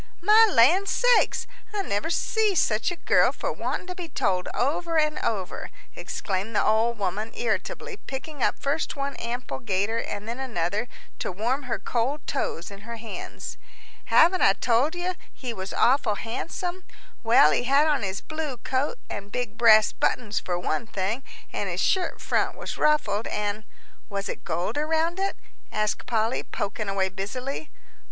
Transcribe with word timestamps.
"My 0.21 0.47
land 0.51 0.89
sakes! 0.89 1.45
I 1.75 1.83
never 1.83 2.09
see 2.09 2.55
such 2.55 2.89
a 2.89 2.95
girl 2.95 3.31
for 3.31 3.53
wanting 3.53 3.85
to 3.85 3.93
be 3.93 4.09
told 4.09 4.49
over 4.51 4.97
and 4.97 5.19
over," 5.19 5.69
exclaimed 5.95 6.55
the 6.55 6.65
old 6.65 6.97
woman, 6.97 7.31
irritably, 7.35 7.97
picking 8.07 8.41
up 8.41 8.57
first 8.59 8.95
one 8.95 9.15
ample 9.17 9.59
gaiter 9.59 9.99
and 9.99 10.27
then 10.27 10.39
another 10.39 10.87
to 11.19 11.31
warm 11.31 11.69
her 11.69 11.77
cold 11.77 12.25
toes 12.25 12.71
in 12.71 12.79
her 12.81 12.95
hands. 12.97 13.59
"Haven't 14.05 14.41
I 14.41 14.53
told 14.53 14.95
you 14.95 15.13
he 15.31 15.53
was 15.53 15.71
awful 15.71 16.15
handsome? 16.15 16.83
Well, 17.21 17.51
he 17.51 17.65
had 17.65 17.87
on 17.87 18.01
his 18.01 18.21
blue 18.21 18.57
coat 18.57 18.97
and 19.07 19.31
big 19.31 19.55
brass 19.55 19.91
buttons 19.93 20.39
for 20.39 20.57
one 20.57 20.87
thing, 20.87 21.21
an' 21.53 21.67
his 21.67 21.79
shirt 21.79 22.19
front 22.19 22.57
was 22.57 22.75
ruffled. 22.75 23.27
And" 23.27 23.65
"Was 24.09 24.27
it 24.29 24.43
gold 24.43 24.79
around 24.79 25.19
it?" 25.19 25.35
asked 25.71 26.07
Polly, 26.07 26.41
poking 26.41 26.89
away 26.89 27.09
busily. 27.09 27.69